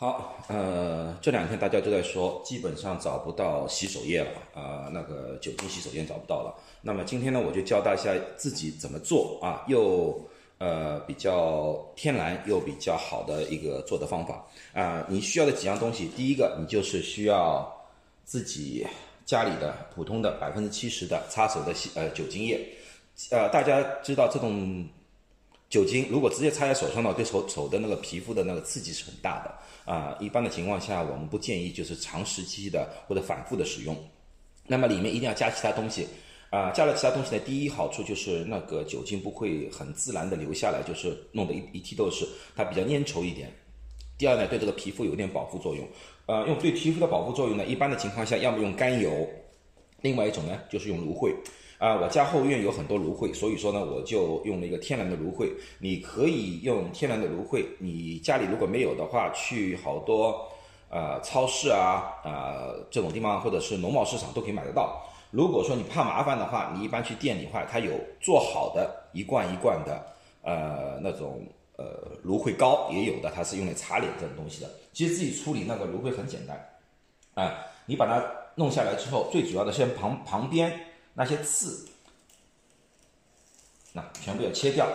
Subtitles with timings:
[0.00, 6.54] 好，呃，这两天大家都在说，基本上找不到洗手液了，啊，那个酒精洗手液找不到了。
[6.82, 10.16] 那么今天呢，我就教大家自己怎么做啊，又
[10.58, 15.04] 呃比较天然又比较好的一个做的方法啊。
[15.08, 17.68] 你需要的几样东西，第一个，你就是需要
[18.24, 18.86] 自己
[19.26, 22.64] 家里的普通的百分之七十的擦手的洗呃酒精液，
[23.32, 24.88] 呃，大家知道这种。
[25.68, 30.16] 酒精如果直接擦在手上呢，对手手的那个皮肤的那个刺激是很大的啊。
[30.18, 33.96] 一般的情况下，我们不建议就是长时期的或者反复的使用。
[34.66, 36.06] 那么里面一定要加其他东西
[36.50, 36.70] 啊。
[36.70, 43.52] 加了其他东西呢，第一好处就是那个酒精不会很自然的流下来，就是弄得一一地都是，它比较粘稠一点。
[44.16, 45.86] 第二呢，对这个皮肤有点保护作用。
[46.26, 49.28] 呃，用对皮肤的保护作用呢，一般的情况下，要么用甘油，
[50.00, 51.34] 另外一种呢就是用芦荟。
[51.78, 55.48] 啊，我家后院有很多芦荟，所以说呢，我就用了一个天然的芦荟。
[55.78, 60.44] 你可以用天然的芦荟，你家里如果没有的话，去好多
[60.90, 65.00] 呃超市啊啊这种地方，或者是农贸市场都可以买得到。
[65.30, 70.04] 如果说你怕麻烦的话，你一般去店里话，它有做好的一罐一罐的
[70.42, 71.46] 呃那种
[71.76, 71.84] 呃
[72.24, 74.70] 芦荟膏，也有的它是用来擦脸这种东西的。
[74.92, 76.58] 其实自己处理那个芦荟很简单
[77.34, 77.54] 啊，
[77.86, 78.20] 你把它
[78.58, 80.78] 弄下来之后，最主要的是旁旁边。
[81.14, 81.88] 那些刺，
[83.92, 84.86] 那全部要切掉。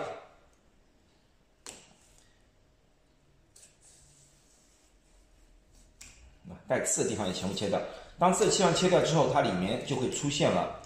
[6.65, 7.81] 带刺的地方也全部切掉。
[8.17, 10.79] 当刺切完切掉之后，它里面就会出现了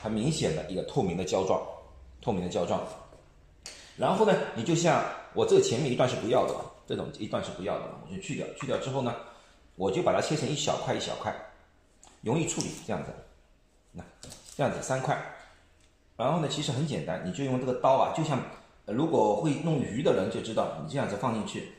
[0.00, 1.60] 很明显的一个透明的胶状，
[2.20, 2.80] 透明的胶状。
[3.96, 6.54] 然后呢，你就像我这个前面一段是不要的，
[6.86, 8.46] 这种一段是不要的，我就去掉。
[8.54, 9.16] 去掉之后呢，
[9.74, 11.34] 我就把它切成一小块一小块，
[12.22, 13.12] 容易处理，这样子。
[13.92, 14.02] 那
[14.56, 15.20] 这样子三块，
[16.16, 18.40] 然后呢，其实很简单，你就用这个刀啊，就像
[18.86, 21.74] 如果会弄鱼的人就知道，你这样子放进去，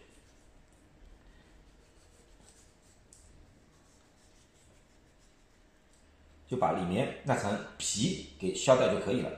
[6.47, 9.30] 就把里面那层皮给削掉就可以了。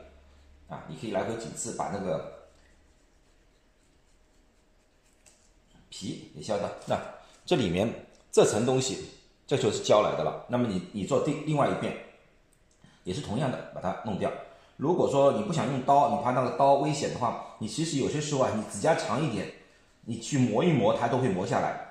[0.68, 2.50] 啊，你可以来回几次把那个
[5.90, 6.70] 皮给削掉。
[6.88, 7.00] 那
[7.46, 9.12] 这里面这层东西，
[9.46, 10.46] 这就是胶来的了。
[10.50, 11.96] 那么你你做另另外一遍。
[13.06, 14.32] 也是同样的，把它弄掉。
[14.78, 19.48] 如果说你不想用刀，你怕那个刀危险的话，你其实有些时候啊，你指甲长一点，
[20.06, 21.86] 你去磨一磨，它都会磨下来。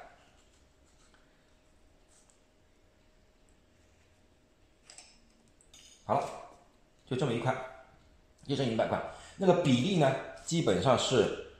[6.05, 6.27] 好了，
[7.07, 7.55] 就这么一块，
[8.49, 9.01] 就这一百块。
[9.37, 10.13] 那个比例呢，
[10.45, 11.53] 基本上是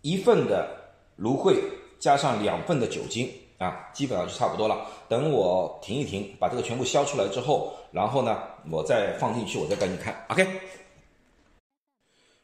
[0.00, 1.60] 一份的芦荟
[1.98, 3.28] 加上两份的酒精。
[3.64, 4.86] 啊，基本上就差不多了。
[5.08, 10.14] 等我停一停，把这个全部削出来之后，然后呢，我再放进去，我再给你看。
[10.28, 10.46] OK。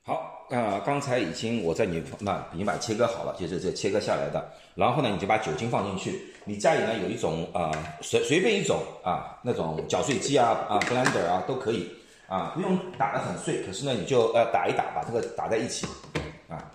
[0.03, 4.51] 好，啊，刚才已经我在你那已经把切割好了，就是这切割下来的。
[4.75, 6.35] 然后呢，你就把酒精放进去。
[6.45, 7.71] 你家里呢有一种啊，
[8.01, 11.87] 随随便一种啊，那种搅碎机啊啊，blender 啊都可以
[12.27, 15.87] 啊，不用打得很碎，可是呢，你就呃打一打，把这个打在一起
[16.49, 16.71] 啊。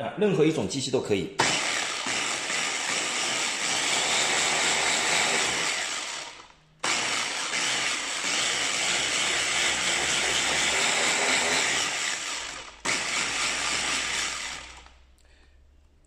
[0.00, 1.30] 啊，任何一种机器都可以。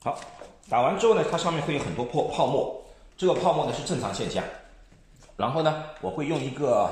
[0.04, 0.20] 好，
[0.68, 2.84] 打完之后呢，它上面会有很多泡泡沫，
[3.16, 4.44] 这个泡沫呢是正常现象。
[5.38, 6.90] 然后呢，我会用一个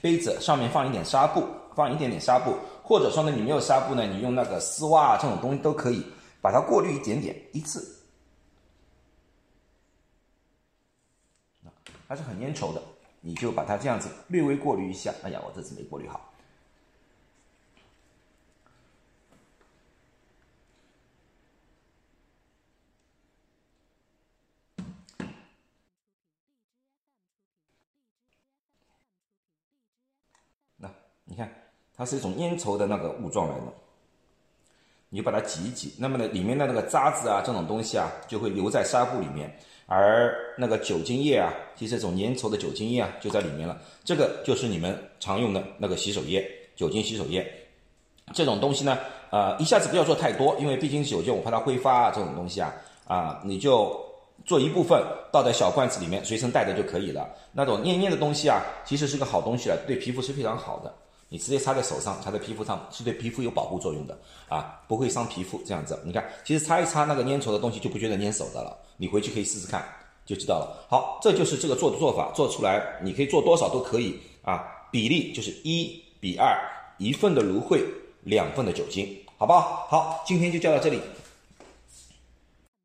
[0.00, 6.02] 杯子，上面放一点纱布，放一点点纱布，或者说呢，你没有纱布呢，你用那个丝袜这种东西都可以。
[6.42, 8.02] 把它过滤一点点，一次，
[12.08, 12.82] 还是很粘稠的，
[13.20, 15.14] 你就把它这样子略微过滤一下。
[15.22, 16.34] 哎呀，我这次没过滤好。
[30.76, 30.92] 那
[31.24, 31.50] 你看，
[31.94, 33.81] 它是一种粘稠的那个雾状来的。
[35.14, 39.54] 你就把它挤一挤，那么呢，里面的那个渣子啊，这种东西啊，就会留在纱布里面，
[39.84, 43.78] 而那个酒精液啊，其实这种粘稠的酒精液啊，就在里面了。
[44.02, 46.42] 这个就是你们常用的那个洗手液，
[46.74, 47.46] 酒精洗手液。
[48.32, 48.98] 这种东西呢，
[49.28, 52.74] 呃，一下子不要做太多，因为毕竟酒精，我怕它挥发啊，这种东西啊，
[53.06, 53.94] 啊，你就
[54.46, 54.98] 做一部分
[55.30, 57.28] 倒在小罐子里面，随身带着就可以了。
[57.52, 60.90] 那种黏黏的东西啊，其实是个好东西了，对皮肤是非常好的。
[61.32, 64.14] 你直接擦在手上，擦在皮肤上是对皮肤有保护作用的
[64.50, 65.58] 啊，不会伤皮肤。
[65.64, 68.76] 这样子，你看，其实擦一擦那个粘稠的东西就不觉得粘手的了。
[68.98, 69.82] 你回去可以试试看，
[70.26, 70.86] 就知道了。
[70.90, 74.62] 好，这就是这个做的做法，做出来你可以做多少都可以啊。
[74.90, 76.54] 比例就是一比二，
[76.98, 77.82] 一份的芦荟
[78.24, 79.86] 两份的酒精，好不好？
[79.88, 81.00] 好，今天就教到这里。